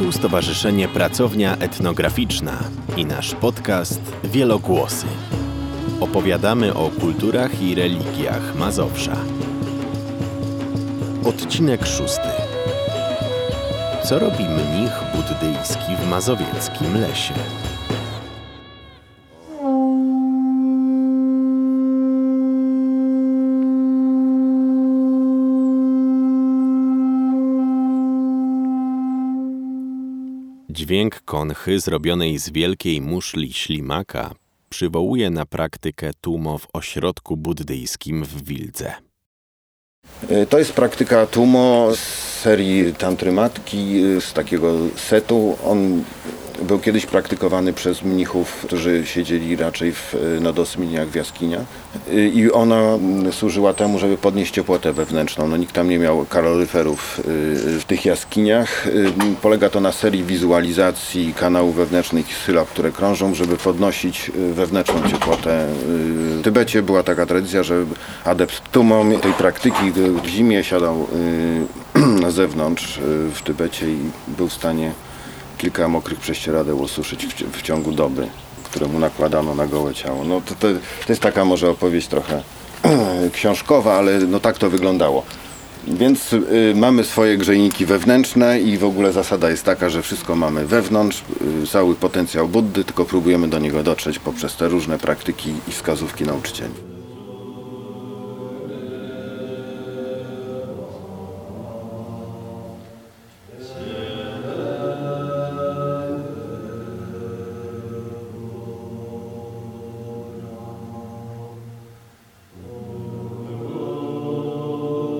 [0.00, 2.58] Tu Stowarzyszenie Pracownia Etnograficzna
[2.96, 5.06] i nasz podcast Wielogłosy.
[6.00, 9.16] Opowiadamy o kulturach i religiach Mazowsza.
[11.24, 12.28] Odcinek szósty.
[14.04, 17.34] Co robi mnich buddyjski w mazowieckim lesie?
[30.72, 34.34] Dźwięk konchy zrobionej z wielkiej muszli ślimaka
[34.68, 38.92] przywołuje na praktykę tumo w ośrodku buddyjskim w Wildze.
[40.28, 41.98] E, to jest praktyka Tumo z
[42.42, 45.56] serii Tantry Matki, e, z takiego setu.
[45.64, 46.04] On
[46.62, 51.64] był kiedyś praktykowany przez mnichów, którzy siedzieli raczej w, na dosminiach w jaskiniach
[52.10, 52.98] e, i ona
[53.30, 55.48] służyła temu, żeby podnieść ciepłotę wewnętrzną.
[55.48, 58.88] No, nikt tam nie miał kaloryferów w tych jaskiniach.
[59.42, 65.66] Polega to na serii wizualizacji kanałów wewnętrznych i sylab, które krążą, żeby podnosić wewnętrzną ciepłotę.
[65.86, 67.84] W Tybecie była taka tradycja, że
[68.24, 69.92] adept Tumo tej praktyki
[70.22, 71.06] w zimie siadał
[72.22, 73.00] na zewnątrz
[73.34, 73.98] w Tybecie i
[74.28, 74.92] był w stanie
[75.60, 78.28] kilka mokrych prześcieradeł osuszyć w, w ciągu doby,
[78.64, 80.24] które mu nakładano na gołe ciało.
[80.24, 80.68] No to, to,
[81.06, 82.42] to jest taka może opowieść trochę
[83.32, 85.22] książkowa, ale no tak to wyglądało.
[85.88, 90.66] Więc y, mamy swoje grzejniki wewnętrzne i w ogóle zasada jest taka, że wszystko mamy
[90.66, 91.22] wewnątrz,
[91.64, 96.24] y, cały potencjał Buddy, tylko próbujemy do niego dotrzeć poprzez te różne praktyki i wskazówki
[96.24, 96.89] nauczycieli.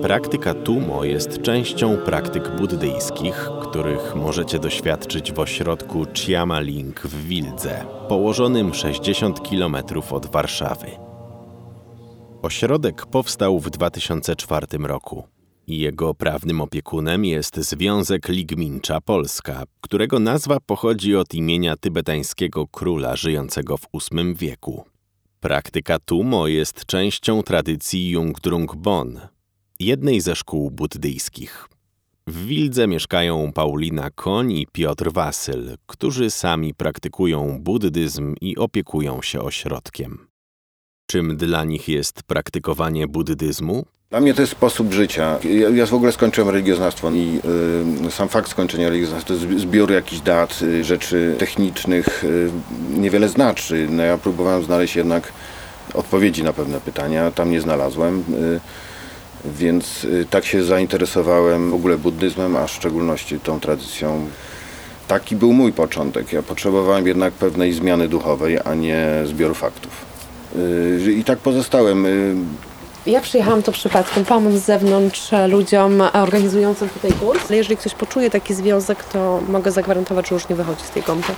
[0.01, 8.73] Praktyka Tumo jest częścią praktyk buddyjskich, których możecie doświadczyć w ośrodku Chiamaling w Wildze, położonym
[8.73, 9.75] 60 km
[10.11, 10.87] od Warszawy.
[12.41, 15.23] Ośrodek powstał w 2004 roku
[15.67, 23.77] jego prawnym opiekunem jest Związek Ligmincza Polska, którego nazwa pochodzi od imienia tybetańskiego króla żyjącego
[23.77, 24.85] w VIII wieku.
[25.39, 29.19] Praktyka Tumo jest częścią tradycji Jungdrung Bon,
[29.85, 31.67] jednej ze szkół buddyjskich.
[32.27, 39.41] W Wildze mieszkają Paulina Koń i Piotr Wasyl, którzy sami praktykują buddyzm i opiekują się
[39.41, 40.27] ośrodkiem.
[41.11, 43.85] Czym dla nich jest praktykowanie buddyzmu?
[44.09, 45.39] Dla mnie to jest sposób życia.
[45.43, 47.39] Ja, ja w ogóle skończyłem religioznawstwo i
[48.07, 52.51] y, sam fakt skończenia religioznawstwa zbiór jakichś dat, y, rzeczy technicznych, y,
[52.97, 53.87] niewiele znaczy.
[53.89, 55.33] No ja próbowałem znaleźć jednak
[55.93, 58.19] odpowiedzi na pewne pytania, tam nie znalazłem.
[58.19, 58.59] Y,
[59.45, 64.27] więc y, tak się zainteresowałem w ogóle buddyzmem, a w szczególności tą tradycją.
[65.07, 66.33] Taki był mój początek.
[66.33, 69.91] Ja potrzebowałem jednak pewnej zmiany duchowej, a nie zbioru faktów.
[70.55, 72.05] Y, I tak pozostałem.
[72.05, 72.35] Y,
[73.05, 77.49] ja przyjechałam to przypadkiem, pomóc z zewnątrz ludziom organizującym tutaj kurs.
[77.49, 81.33] Jeżeli ktoś poczuje taki związek, to mogę zagwarantować, że już nie wychodzi z tej kąpy.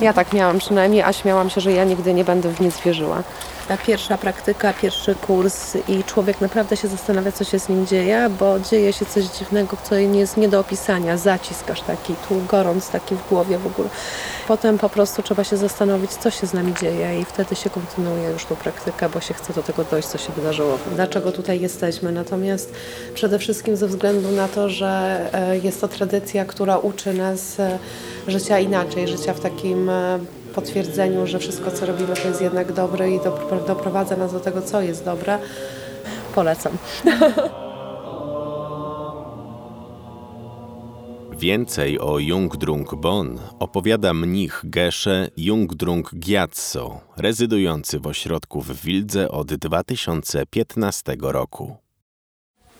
[0.00, 3.22] Ja tak miałam przynajmniej, a śmiałam się, że ja nigdy nie będę w nic wierzyła
[3.68, 8.30] ta pierwsza praktyka, pierwszy kurs i człowiek naprawdę się zastanawia, co się z nim dzieje,
[8.38, 11.16] bo dzieje się coś dziwnego, co jest nie do opisania.
[11.16, 13.88] Zaciskasz taki, tu gorąc taki w głowie w ogóle.
[14.48, 18.28] Potem po prostu trzeba się zastanowić, co się z nami dzieje i wtedy się kontynuuje
[18.28, 20.78] już tą praktykę, bo się chce do tego dojść, co się wydarzyło.
[20.94, 22.12] Dlaczego tutaj jesteśmy?
[22.12, 22.72] Natomiast
[23.14, 27.78] przede wszystkim ze względu na to, że e, jest to tradycja, która uczy nas e,
[28.26, 30.18] życia inaczej, życia w takim e,
[30.60, 33.20] potwierdzeniu, że wszystko, co robimy, to jest jednak dobre i
[33.66, 35.38] doprowadza nas do tego, co jest dobre,
[36.34, 36.72] polecam.
[41.38, 49.54] Więcej o Jungdrung Bon opowiada mnich Geshe Jungdrung Gyatso, rezydujący w ośrodku w Wildze od
[49.54, 51.87] 2015 roku.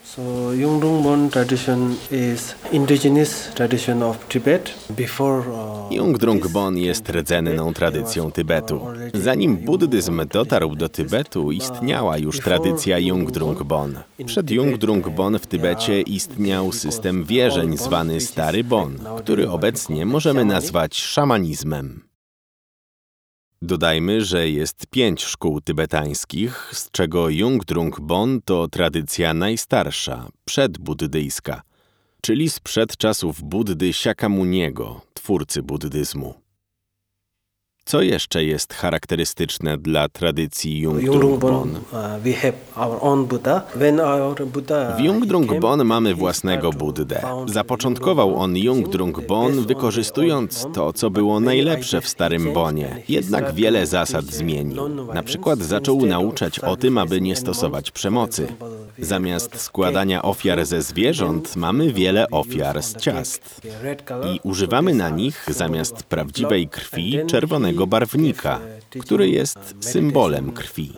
[0.08, 0.22] So
[0.54, 4.74] Yungdrung Bon tradition is indigenous tradition of Tibet.
[4.96, 8.80] Before uh, Yungdrung Bon jest rdzenną tradycją Tybetu.
[9.14, 13.98] Zanim buddyzm dotarł do Tybetu, istniała już tradycja Yungdrung Bon.
[14.26, 20.96] Przed Yungdrung Bon w Tybecie istniał system wierzeń zwany Stary Bon, który obecnie możemy nazwać
[20.96, 22.07] szamanizmem.
[23.62, 31.62] Dodajmy, że jest pięć szkół tybetańskich, z czego Jungdrung Bon to tradycja najstarsza, przedbuddyjska,
[32.22, 36.47] czyli sprzed czasów Buddy Siakamuniego, twórcy buddyzmu.
[37.88, 40.86] Co jeszcze jest charakterystyczne dla tradycji
[42.76, 47.22] our Buddha W Yungdrung-bon came, mamy własnego Buddę.
[47.46, 53.02] Zapoczątkował on Yungdrung-bon Yungdrung-bon based on wykorzystując to, co było najlepsze w Starym Bonie.
[53.08, 54.88] Jednak wiele zasad zmienił.
[55.14, 58.46] Na przykład zaczął nauczać o tym, aby nie stosować przemocy.
[58.98, 63.60] Zamiast składania ofiar ze zwierząt, mamy wiele ofiar z ciast.
[64.34, 68.60] I używamy na nich zamiast prawdziwej krwi czerwonego barwnika,
[69.00, 70.92] który jest symbolem krwi.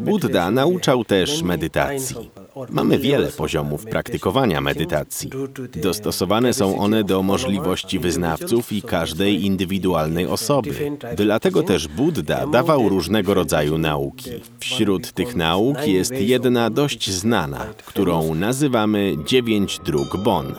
[0.00, 2.30] Buddha nauczał też medytacji.
[2.70, 5.30] Mamy wiele poziomów praktykowania medytacji.
[5.82, 10.92] Dostosowane są one do możliwości wyznawców i każdej indywidualnej osoby.
[11.16, 14.30] Dlatego też Buddha dawał różnego rodzaju nauki.
[14.58, 20.54] Wśród tych nauk jest jedna dość znana, którą nazywamy dziewięć dróg Bon.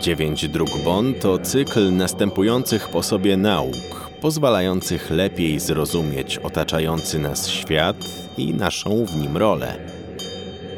[0.00, 7.96] Dziewięć dróg Bon to cykl następujących po sobie nauk, pozwalających lepiej zrozumieć otaczający nas świat
[8.36, 9.74] i naszą w nim rolę.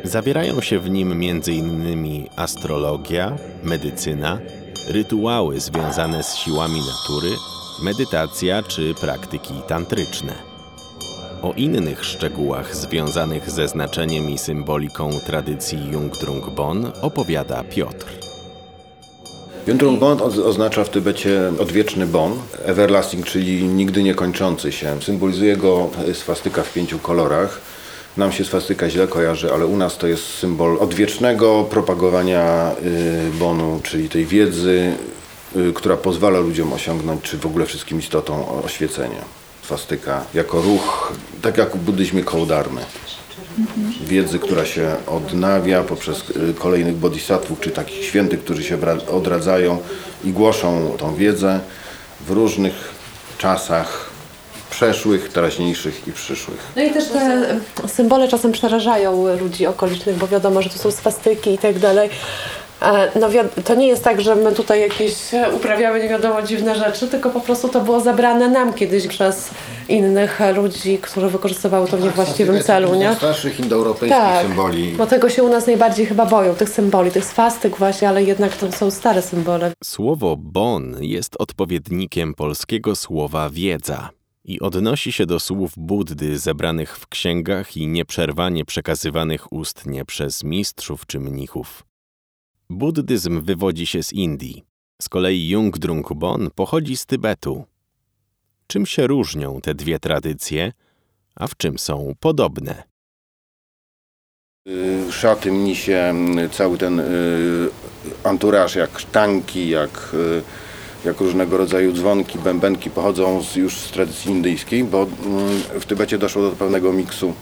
[0.05, 2.27] Zawierają się w nim m.in.
[2.37, 4.39] astrologia, medycyna,
[4.89, 7.37] rytuały związane z siłami natury,
[7.83, 10.33] medytacja czy praktyki tantryczne.
[11.43, 18.30] O innych szczegółach związanych ze znaczeniem i symboliką tradycji Yungdrung Bon opowiada Piotr.
[19.67, 25.03] Yungdrung Bon oz- oznacza w Tybecie odwieczny bon, everlasting, czyli nigdy niekończący się.
[25.03, 27.61] Symbolizuje go swastyka w pięciu kolorach.
[28.17, 33.81] Nam się swastyka źle kojarzy, ale u nas to jest symbol odwiecznego propagowania y, bonu,
[33.83, 34.93] czyli tej wiedzy,
[35.57, 39.21] y, która pozwala ludziom osiągnąć, czy w ogóle wszystkim istotom oświecenie.
[39.63, 41.13] Swastyka jako ruch,
[41.43, 42.81] tak jak w buddyzmie kołdarmy
[44.03, 48.79] wiedzy, która się odnawia poprzez y, kolejnych bodhisattvów, czy takich świętych, którzy się
[49.13, 49.79] odradzają
[50.25, 51.61] i głoszą tą wiedzę
[52.27, 52.75] w różnych
[53.39, 54.11] czasach
[54.71, 56.67] przeszłych, teraźniejszych i przyszłych.
[56.77, 61.55] No i też te symbole czasem przerażają ludzi okolicznych, bo wiadomo, że to są swastyki
[61.55, 62.11] i tak dalej.
[62.83, 63.29] E, No
[63.65, 67.31] to nie jest tak, że my tutaj jakieś e, uprawiamy nie wiadomo dziwne rzeczy, tylko
[67.31, 69.51] po prostu to było zabrane nam kiedyś przez
[69.89, 73.15] innych ludzi, którzy wykorzystywały to w niewłaściwym celu, nie?
[73.15, 74.93] starszych indoeuropejskich Tak, symboli.
[74.93, 78.57] bo tego się u nas najbardziej chyba boją, tych symboli, tych swastyk właśnie, ale jednak
[78.57, 79.73] to są stare symbole.
[79.85, 84.11] Słowo bon jest odpowiednikiem polskiego słowa wiedza
[84.45, 91.07] i odnosi się do słów Buddy zebranych w księgach i nieprzerwanie przekazywanych ustnie przez mistrzów
[91.07, 91.85] czy mnichów.
[92.73, 94.65] Buddyzm wywodzi się z Indii.
[95.03, 97.65] Z kolei Yungdrung Bon pochodzi z Tybetu.
[98.67, 100.73] Czym się różnią te dwie tradycje,
[101.35, 102.83] a w czym są podobne?
[104.69, 106.15] Y, Szaty, mnisie,
[106.45, 107.05] y, cały ten y,
[108.25, 110.17] anturaż, jak sztanki, jak,
[111.05, 116.19] jak różnego rodzaju dzwonki, bębenki pochodzą z, już z tradycji indyjskiej, bo mm, w Tybecie
[116.19, 117.35] doszło do pewnego miksu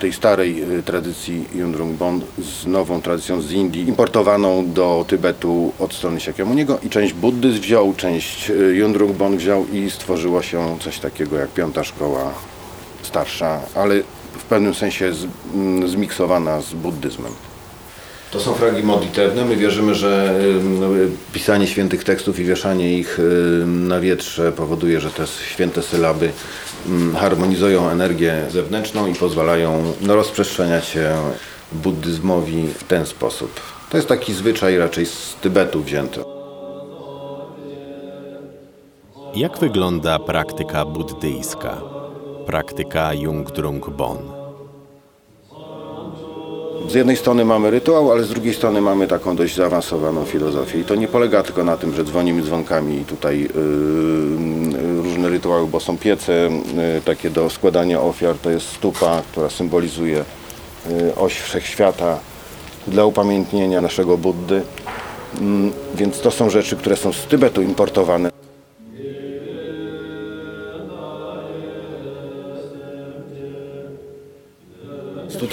[0.00, 5.94] tej starej y, tradycji Yundrung Bon z nową tradycją z Indii, importowaną do Tybetu od
[5.94, 10.98] strony Siakyamuniego i część buddyzm wziął, część y, Yundrung Bon wziął i stworzyło się coś
[10.98, 12.34] takiego jak piąta szkoła
[13.02, 14.02] starsza, ale
[14.38, 17.32] w pewnym sensie z, mm, zmiksowana z buddyzmem.
[18.34, 19.44] To są fragi modlitewne.
[19.44, 23.18] My wierzymy, że ym, pisanie świętych tekstów i wieszanie ich
[23.66, 26.30] na wietrze powoduje, że te święte sylaby
[27.16, 31.16] harmonizują energię zewnętrzną i pozwalają no, rozprzestrzeniać się
[31.72, 33.60] buddyzmowi w ten sposób.
[33.90, 36.20] To jest taki zwyczaj raczej z Tybetu wzięty.
[39.34, 41.80] Jak wygląda praktyka buddyjska?
[42.46, 44.43] Praktyka Yungdrung Bon.
[46.88, 50.78] Z jednej strony mamy rytuał, ale z drugiej strony mamy taką dość zaawansowaną filozofię.
[50.80, 53.48] I to nie polega tylko na tym, że dzwonimy dzwonkami i tutaj yy,
[54.82, 58.36] yy, różne rytuały, bo są piece yy, takie do składania ofiar.
[58.42, 60.24] To jest stupa, która symbolizuje
[60.90, 62.18] yy, oś wszechświata
[62.86, 64.62] dla upamiętnienia naszego Buddy.
[65.40, 68.30] Mm, Więc to są rzeczy, które są z Tybetu importowane.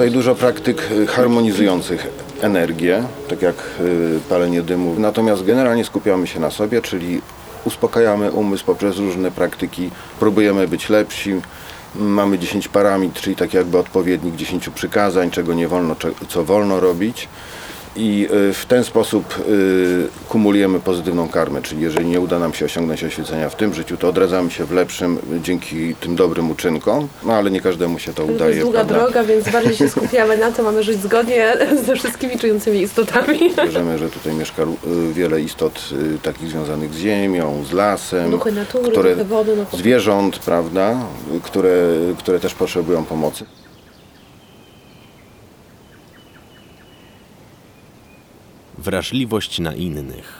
[0.01, 2.07] Tutaj dużo praktyk y, harmonizujących
[2.41, 4.95] energię, tak jak y, palenie dymu.
[4.99, 7.21] Natomiast generalnie skupiamy się na sobie, czyli
[7.65, 11.33] uspokajamy umysł poprzez różne praktyki, próbujemy być lepsi.
[11.95, 15.95] Mamy 10 parametr, czyli tak jakby odpowiednik 10 przykazań, czego nie wolno,
[16.27, 17.27] co wolno robić.
[17.95, 22.65] I y, w ten sposób y, kumulujemy pozytywną karmę, czyli jeżeli nie uda nam się
[22.65, 27.33] osiągnąć oświecenia w tym życiu, to odradzamy się w lepszym dzięki tym dobrym uczynkom, no
[27.33, 28.49] ale nie każdemu się to To udaje.
[28.51, 29.03] jest długa prawda?
[29.05, 31.53] droga, więc bardziej się skupiamy na tym, mamy żyć zgodnie
[31.87, 33.39] ze wszystkimi czującymi istotami.
[33.63, 35.81] Wierzymy, że tutaj mieszka y, wiele istot
[36.23, 39.55] takich związanych z ziemią, z lasem, Duchy natury, które, duchy wody.
[39.57, 40.97] No, zwierząt, prawda,
[41.43, 41.71] które,
[42.17, 43.45] które też potrzebują pomocy.
[48.81, 50.33] Wrażliwość na innych,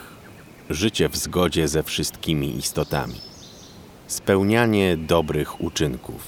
[0.70, 3.14] życie w zgodzie ze wszystkimi istotami,
[4.06, 6.22] spełnianie dobrych uczynków.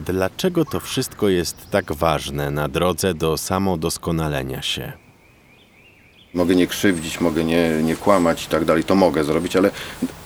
[0.00, 4.92] Dlaczego to wszystko jest tak ważne na drodze do samodoskonalenia się?
[6.34, 9.70] Mogę nie krzywdzić, mogę nie, nie kłamać i tak dalej, to mogę zrobić, ale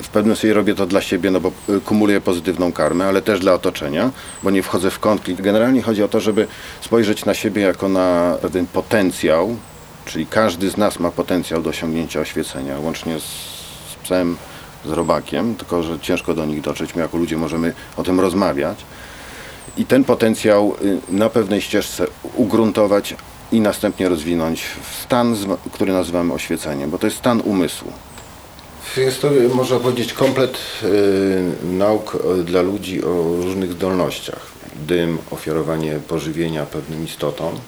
[0.03, 3.41] w pewnym sensie robię to dla siebie, no bo y, kumuluję pozytywną karmę, ale też
[3.41, 4.11] dla otoczenia,
[4.43, 5.41] bo nie wchodzę w konflikt.
[5.41, 6.47] Generalnie chodzi o to, żeby
[6.81, 9.57] spojrzeć na siebie jako na pewien potencjał,
[10.07, 13.25] czyli każdy z nas ma potencjał do osiągnięcia oświecenia, łącznie z,
[13.93, 14.37] z psem,
[14.85, 16.95] z robakiem, tylko że ciężko do nich dotrzeć.
[16.95, 18.79] My jako ludzie możemy o tym rozmawiać
[19.77, 23.15] i ten potencjał y, na pewnej ścieżce ugruntować
[23.53, 25.37] i następnie rozwinąć w stan,
[25.73, 27.93] który nazywamy oświeceniem, bo to jest stan umysłu.
[28.97, 34.47] Jest to, można powiedzieć, komplet y, nauk y, dla ludzi o różnych zdolnościach.
[34.77, 37.59] Dym, ofiarowanie pożywienia pewnym istotom,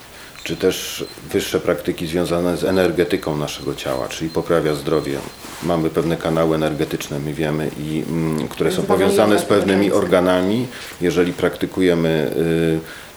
[0.49, 5.19] czy też wyższe praktyki związane z energetyką naszego ciała, czyli poprawia zdrowie.
[5.63, 10.67] Mamy pewne kanały energetyczne, my wiemy, i, mm, które są powiązane z pewnymi organami.
[11.01, 12.31] Jeżeli praktykujemy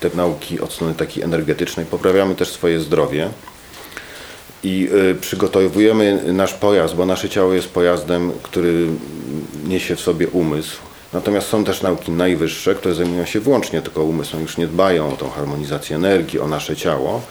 [0.00, 3.28] te nauki od strony takiej energetycznej, poprawiamy też swoje zdrowie
[4.62, 8.86] i y, przygotowujemy nasz pojazd, bo nasze ciało jest pojazdem, który
[9.66, 10.91] niesie w sobie umysł.
[11.12, 15.16] Natomiast są też nauki najwyższe, które zajmują się wyłącznie tylko umysłem, już nie dbają o
[15.16, 17.22] tą harmonizację energii, o nasze ciało.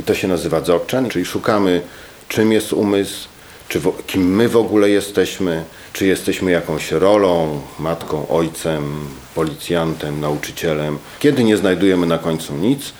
[0.00, 1.82] I to się nazywa dzogchen, czyli szukamy,
[2.28, 3.28] czym jest umysł,
[3.68, 10.98] czy kim my w ogóle jesteśmy, czy jesteśmy jakąś rolą, matką, ojcem, policjantem, nauczycielem.
[11.18, 12.92] Kiedy nie znajdujemy na końcu nic,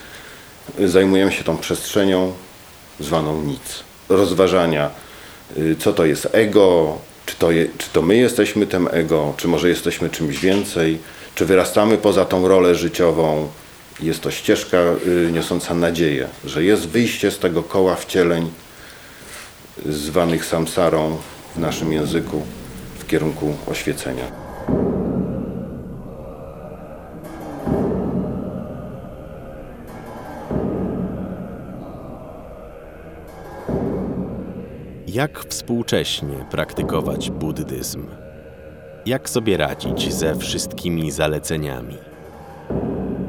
[0.85, 2.33] zajmujemy się tą przestrzenią
[3.01, 3.61] zwaną nic.
[4.09, 4.91] Rozważania,
[5.59, 6.99] y, co to jest ego,
[7.29, 10.99] czy to, je, czy to my jesteśmy tym ego, czy może jesteśmy czymś więcej,
[11.35, 13.49] czy wyrastamy poza tą rolę życiową.
[14.01, 18.51] Jest to ścieżka y, niosąca nadzieję, że jest wyjście z tego koła wcieleń
[19.87, 21.17] zwanych samsarą
[21.57, 22.43] w naszym języku
[22.99, 24.25] w kierunku oświecenia.
[35.13, 38.07] Jak współcześnie praktykować buddyzm?
[39.07, 41.97] Jak sobie radzić ze wszystkimi zaleceniami?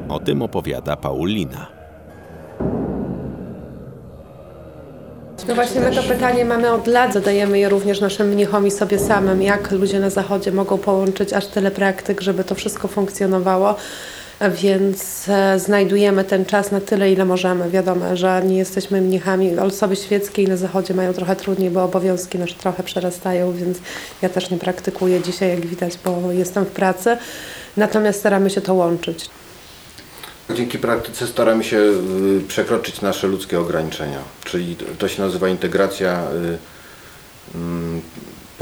[0.08, 1.66] O tym opowiada Paulina.
[5.48, 8.98] No właśnie my to pytanie mamy od lat, zadajemy je również naszym mnichom i sobie
[8.98, 13.74] samym, jak ludzie na zachodzie mogą połączyć aż tyle praktyk, żeby to wszystko funkcjonowało.
[14.48, 17.70] Więc e, znajdujemy ten czas na tyle, ile możemy.
[17.70, 19.58] Wiadomo, że nie jesteśmy mnichami.
[19.58, 23.78] Osoby świeckie i na zachodzie mają trochę trudniej, bo obowiązki nasze trochę przerastają, więc
[24.22, 27.16] ja też nie praktykuję dzisiaj, jak widać, bo jestem w pracy.
[27.76, 29.30] Natomiast staramy się to łączyć.
[30.54, 36.58] Dzięki praktyce staramy się y, przekroczyć nasze ludzkie ograniczenia, czyli to się nazywa integracja y,
[37.54, 37.89] mm,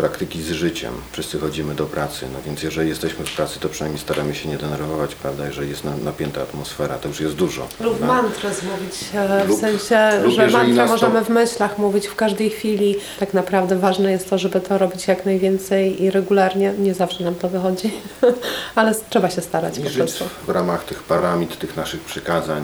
[0.03, 0.93] praktyki z życiem.
[1.13, 4.57] Wszyscy chodzimy do pracy, no więc jeżeli jesteśmy w pracy, to przynajmniej staramy się nie
[4.59, 5.47] denerwować, prawda?
[5.47, 7.63] Jeżeli jest na- napięta atmosfera, to już jest dużo.
[7.81, 8.07] Lub prawda?
[8.07, 12.15] mantrę mówić, e, w Lub- sensie, lub że mantrę to- możemy w myślach mówić w
[12.15, 12.97] każdej chwili.
[13.21, 16.73] Tak naprawdę ważne jest to, żeby to robić jak najwięcej i regularnie.
[16.79, 17.91] Nie zawsze nam to wychodzi,
[18.75, 20.25] ale trzeba się starać I po prostu.
[20.47, 22.63] w ramach tych paramid, tych naszych przykazań.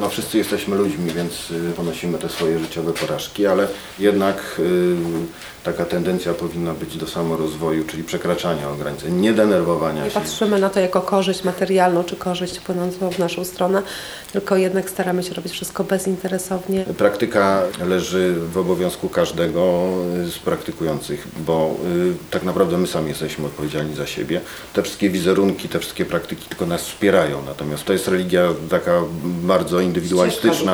[0.00, 4.96] No wszyscy jesteśmy ludźmi, więc y, ponosimy te swoje życiowe porażki, ale jednak y,
[5.64, 10.20] taka tendencja powinna być do samorozwoju, czyli przekraczania ograniczeń, nie denerwowania Nie się.
[10.20, 13.82] patrzymy na to jako korzyść materialną czy korzyść płynącą w naszą stronę,
[14.32, 16.84] tylko jednak staramy się robić wszystko bezinteresownie.
[16.98, 19.88] Praktyka leży w obowiązku każdego
[20.26, 21.76] y, z praktykujących, bo
[22.30, 24.40] tak naprawdę my sami jesteśmy odpowiedzialni za siebie.
[24.72, 29.80] Te wszystkie wizerunki, te wszystkie praktyki tylko nas wspierają, natomiast to jest religia taka bardzo
[29.90, 30.72] indywidualistyczna.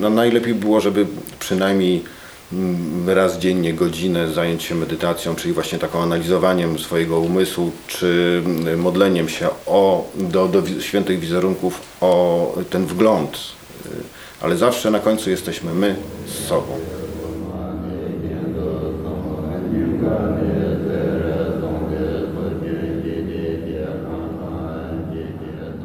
[0.00, 1.06] No, najlepiej było, żeby
[1.40, 2.04] przynajmniej
[2.52, 8.80] mm, raz dziennie godzinę zająć się medytacją, czyli właśnie taką analizowaniem swojego umysłu, czy mm,
[8.80, 13.38] modleniem się o, do, do wi- świętych wizerunków o ten wgląd.
[13.86, 13.88] Y,
[14.40, 16.78] Ale zawsze na końcu jesteśmy my z sobą.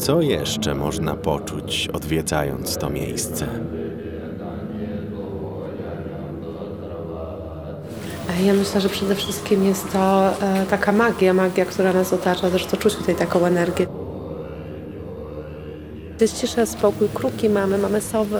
[0.03, 3.47] Co jeszcze można poczuć, odwiedzając to miejsce?
[8.29, 12.49] E, ja myślę, że przede wszystkim jest to e, taka magia, magia, która nas otacza,
[12.49, 13.87] zresztą czuć tutaj taką energię.
[16.21, 18.39] Jest cisza, spokój, kruki mamy, mamy sowy,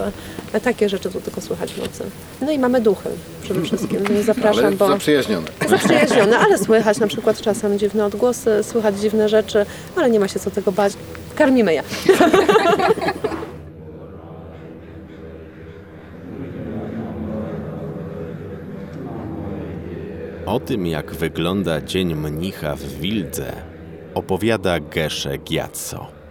[0.53, 2.03] e, takie rzeczy tu tylko słychać w nocy.
[2.41, 3.09] No i mamy duchy
[3.43, 4.87] przede wszystkim, no zapraszam, ale bo...
[4.87, 5.47] Zaprzyjaźnione.
[5.69, 9.65] Zaprzyjaźnione, ale słychać na przykład czasem dziwne odgłosy, słychać dziwne rzeczy,
[9.95, 10.93] ale nie ma się co tego bać.
[11.35, 11.83] Karmimy je.
[20.45, 23.53] O tym, jak wygląda dzień mnicha w Wildze,
[24.13, 26.22] opowiada Geshe Gyatso.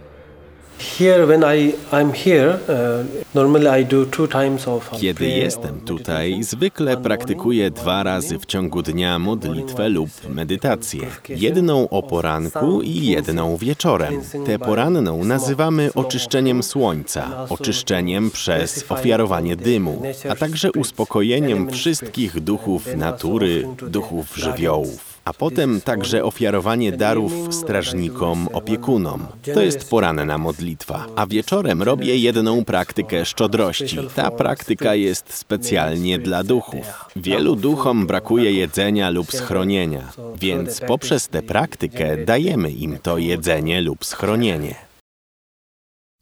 [5.01, 11.01] Kiedy jestem tutaj, zwykle praktykuję dwa razy w ciągu dnia modlitwę lub medytację.
[11.29, 14.21] Jedną o poranku i jedną wieczorem.
[14.45, 23.67] Tę poranną nazywamy oczyszczeniem słońca, oczyszczeniem przez ofiarowanie dymu, a także uspokojeniem wszystkich duchów natury,
[23.87, 25.12] duchów żywiołów.
[25.25, 29.27] A potem także ofiarowanie darów strażnikom, opiekunom.
[29.53, 31.05] To jest poranna modlitwa.
[31.15, 33.97] A wieczorem robię jedną praktykę szczodrości.
[34.15, 37.05] Ta praktyka jest specjalnie dla duchów.
[37.15, 44.05] Wielu duchom brakuje jedzenia lub schronienia, więc poprzez tę praktykę dajemy im to jedzenie lub
[44.05, 44.75] schronienie.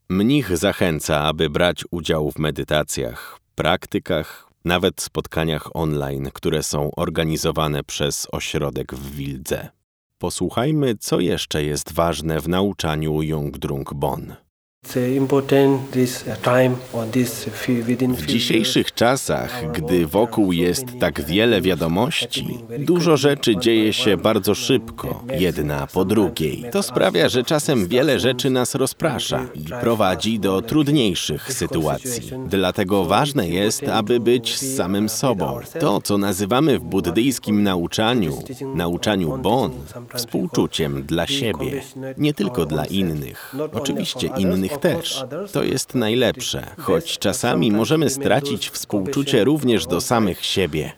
[0.09, 8.27] Mnich zachęca, aby brać udział w medytacjach, praktykach, nawet spotkaniach online, które są organizowane przez
[8.31, 9.69] ośrodek w Wildze.
[10.17, 14.35] Posłuchajmy, co jeszcze jest ważne w nauczaniu Jungdrung Bon.
[14.85, 14.91] Uh,
[18.15, 25.23] W dzisiejszych czasach, gdy wokół jest tak wiele wiadomości, dużo rzeczy dzieje się bardzo szybko,
[25.39, 26.65] jedna po drugiej.
[26.71, 32.31] To sprawia, że czasem wiele rzeczy nas rozprasza i prowadzi do trudniejszych sytuacji.
[32.47, 35.59] Dlatego ważne jest, aby być z samym sobą.
[35.79, 38.43] To, co nazywamy w buddyjskim nauczaniu,
[38.75, 39.71] nauczaniu Bon,
[40.15, 41.81] współczuciem dla siebie,
[42.17, 43.55] nie tylko dla innych.
[43.73, 45.23] Oczywiście innych też.
[45.51, 50.91] To jest najlepsze, choć czasami możemy stracić współczucie również do samych siebie.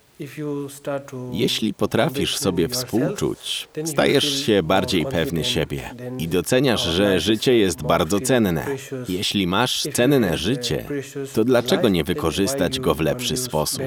[1.32, 8.20] Jeśli potrafisz sobie współczuć, stajesz się bardziej pewny siebie i doceniasz, że życie jest bardzo
[8.20, 8.66] cenne.
[9.10, 10.86] Jeśli masz cenne życie,
[11.34, 13.84] to dlaczego nie wykorzystać go w lepszy sposób?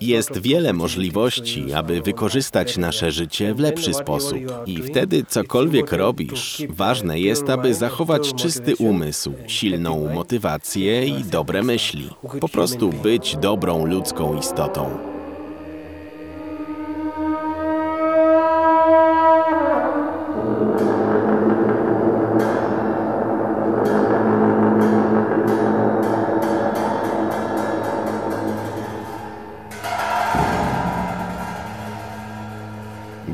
[0.00, 4.38] Jest wiele możliwości, aby wykorzystać nasze życie w lepszy sposób.
[4.66, 12.10] I wtedy cokolwiek robisz, ważne jest, aby zachować czysty umysł, silną motywację i dobre myśli.
[12.40, 15.15] Po prostu być dobrą ludzką istotą.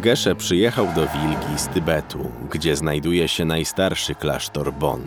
[0.03, 5.03] Geshe przyjechał do Wilgi z Tybetu, gdzie znajduje się najstarszy klasztor Bon.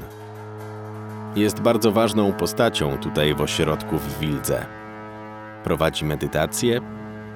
[1.36, 4.66] Jest bardzo ważną postacią tutaj w ośrodku w Wildze.
[5.64, 6.82] Prowadzi medytację,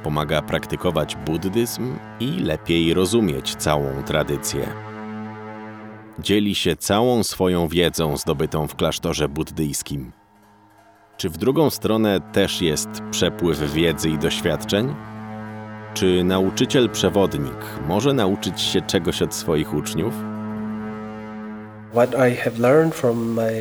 [0.03, 4.67] pomaga praktykować buddyzm i lepiej rozumieć całą tradycję.
[6.19, 10.11] Dzieli się całą swoją wiedzą zdobytą w klasztorze buddyjskim.
[11.17, 14.95] Czy w drugą stronę też jest przepływ wiedzy i doświadczeń?
[15.93, 20.13] Czy nauczyciel przewodnik może nauczyć się czegoś od swoich uczniów?
[21.91, 23.51] What I have learned from my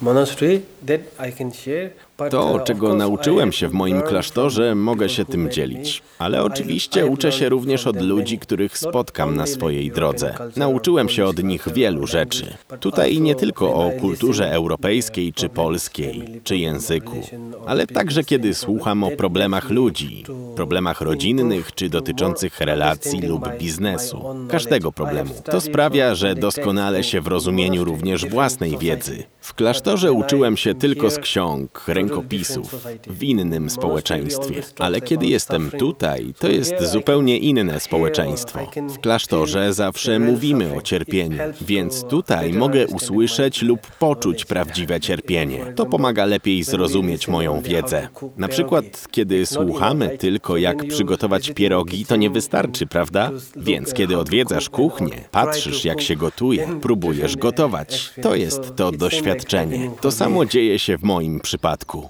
[0.00, 1.90] monastery that I can share.
[2.30, 6.02] To, czego nauczyłem się w moim klasztorze, mogę się tym dzielić.
[6.18, 10.34] Ale oczywiście uczę się również od ludzi, których spotkam na swojej drodze.
[10.56, 12.56] Nauczyłem się od nich wielu rzeczy.
[12.80, 17.22] Tutaj nie tylko o kulturze europejskiej czy polskiej, czy języku,
[17.66, 20.24] ale także kiedy słucham o problem, problemach ludzi,
[20.56, 25.34] problemach rodzinnych czy dotyczących relacji lub biznesu, każdego problemu.
[25.44, 29.24] To sprawia, że doskonale się w rozumieniu również własnej wiedzy.
[29.50, 34.62] W klasztorze uczyłem się tylko z ksiąg, rękopisów, w innym społeczeństwie.
[34.78, 38.70] Ale kiedy jestem tutaj, to jest zupełnie inne społeczeństwo.
[38.88, 45.72] W klasztorze zawsze mówimy o cierpieniu, więc tutaj mogę usłyszeć lub poczuć prawdziwe cierpienie.
[45.76, 48.08] To pomaga lepiej zrozumieć moją wiedzę.
[48.36, 53.30] Na przykład, kiedy słuchamy tylko jak przygotować pierogi, to nie wystarczy, prawda?
[53.56, 58.14] Więc kiedy odwiedzasz kuchnię, patrzysz jak się gotuje, próbujesz gotować.
[58.22, 59.90] To jest to like doświadczenie.
[60.00, 62.08] To samo dzieje się w moim przypadku.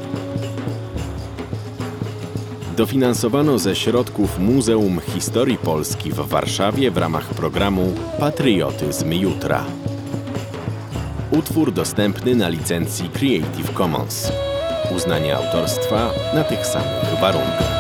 [2.78, 9.66] Dofinansowano ze środków Muzeum Historii Polski w Warszawie w ramach programu Patriotyzm Jutra.
[11.32, 14.32] Utwór dostępny na licencji Creative Commons.
[14.92, 17.75] Uznanie autorstwa na tych samych warunkach.